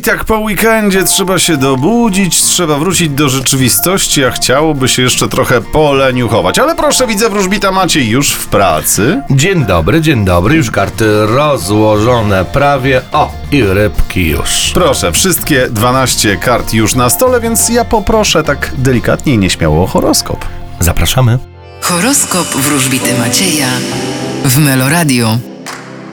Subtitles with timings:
[0.00, 5.28] i tak po weekendzie trzeba się dobudzić, trzeba wrócić do rzeczywistości, a chciałoby się jeszcze
[5.28, 6.58] trochę poleniuchować.
[6.58, 9.22] Ale proszę, widzę, wróżbita Maciej już w pracy.
[9.30, 13.02] Dzień dobry, dzień dobry, już karty rozłożone prawie.
[13.12, 14.70] O, i rybki już.
[14.74, 19.86] Proszę, wszystkie 12 kart już na stole, więc ja poproszę tak delikatnie i nieśmiało o
[19.86, 20.44] horoskop.
[20.78, 21.38] Zapraszamy.
[21.80, 23.68] Horoskop wróżbity Macieja
[24.44, 25.38] w Meloradio.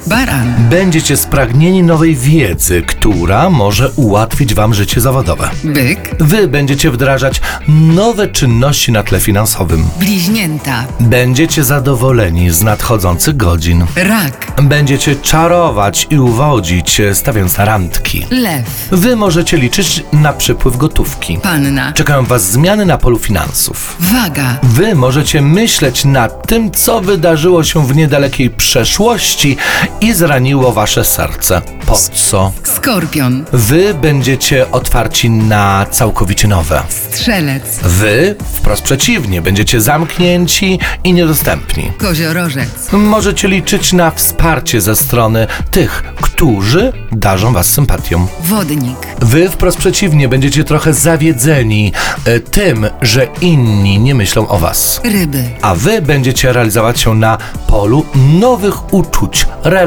[0.08, 5.50] Baran, Będziecie spragnieni nowej wiedzy, która może ułatwić wam życie zawodowe.
[5.64, 9.86] byk, Wy będziecie wdrażać nowe czynności na tle finansowym.
[10.00, 13.86] bliźnięta, Będziecie zadowoleni z nadchodzących godzin.
[13.96, 18.26] rak, Będziecie czarować i uwodzić, stawiając na randki.
[18.32, 21.38] lew, Wy możecie liczyć na przypływ gotówki.
[21.38, 23.96] panna, Czekają was zmiany na polu finansów.
[24.00, 29.58] waga, Wy możecie myśleć nad tym, co wydarzyło się w niedalekiej przeszłości
[30.02, 31.62] i zraniło wasze serce.
[31.86, 32.52] Po co?
[32.64, 36.82] skorpion, Wy będziecie otwarci na całkowicie nowe.
[36.90, 41.92] strzelec, Wy, wprost przeciwnie, będziecie zamknięci i niedostępni.
[41.98, 48.28] koziorożec, Możecie liczyć na wsparcie ze strony tych, którzy darzą was sympatią.
[48.40, 51.92] wodnik, Wy wprost przeciwnie, będziecie trochę zawiedzeni
[52.26, 55.02] e, tym, że inni nie myślą o was.
[55.04, 59.87] ryby, A wy będziecie realizować się na polu nowych uczuć, relacji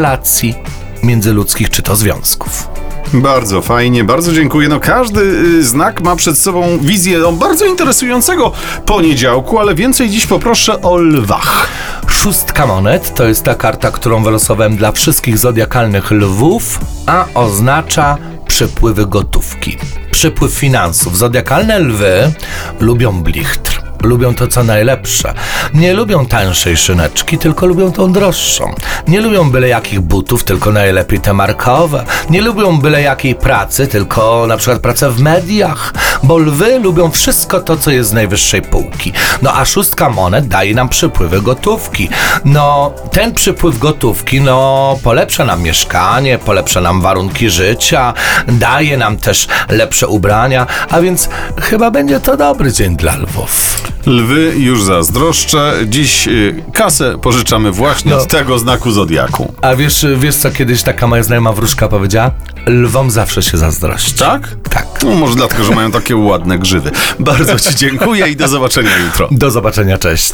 [1.02, 2.68] międzyludzkich czy to związków.
[3.12, 4.68] Bardzo fajnie, bardzo dziękuję.
[4.68, 8.52] No każdy y, znak ma przed sobą wizję o bardzo interesującego
[8.86, 11.68] poniedziałku, ale więcej dziś poproszę o lwach.
[12.06, 19.06] Szóstka monet to jest ta karta, którą wylosowałem dla wszystkich zodiakalnych lwów, a oznacza przepływy
[19.06, 19.76] gotówki.
[20.10, 21.18] Przypływ finansów.
[21.18, 22.32] Zodiakalne lwy
[22.80, 23.79] lubią blichtr.
[24.02, 25.34] Lubią to, co najlepsze.
[25.74, 28.74] Nie lubią tańszej szyneczki, tylko lubią tą droższą.
[29.08, 32.04] Nie lubią byle jakich butów, tylko najlepiej te markowe.
[32.30, 35.94] Nie lubią byle jakiej pracy, tylko na przykład pracę w mediach.
[36.22, 39.12] Bo lwy lubią wszystko to, co jest z najwyższej półki.
[39.42, 42.08] No a szóstka monet daje nam przypływy gotówki.
[42.44, 48.14] No, ten przypływ gotówki, no, polepsza nam mieszkanie, polepsza nam warunki życia,
[48.48, 51.28] daje nam też lepsze ubrania, a więc
[51.60, 53.89] chyba będzie to dobry dzień dla lwów.
[54.06, 55.74] Lwy już zazdroszczę.
[55.86, 58.16] Dziś y, kasę pożyczamy właśnie No.
[58.18, 59.54] od tego znaku zodiaku.
[59.62, 62.30] A wiesz, wiesz co kiedyś taka moja znajoma wróżka powiedziała?
[62.66, 64.14] Lwom zawsze się zazdrości.
[64.14, 64.48] Tak?
[64.70, 64.86] Tak.
[65.02, 66.90] No może dlatego, że mają takie ładne grzywy.
[67.18, 69.28] Bardzo Ci dziękuję i do zobaczenia jutro.
[69.30, 70.32] Do zobaczenia, cześć.